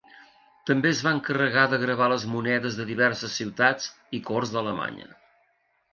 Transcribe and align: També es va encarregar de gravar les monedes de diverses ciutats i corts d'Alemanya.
També 0.69 0.87
es 0.91 1.01
va 1.07 1.11
encarregar 1.17 1.65
de 1.73 1.79
gravar 1.83 2.07
les 2.13 2.25
monedes 2.33 2.79
de 2.81 2.87
diverses 2.93 3.39
ciutats 3.43 3.93
i 4.21 4.27
corts 4.31 4.55
d'Alemanya. 4.57 5.13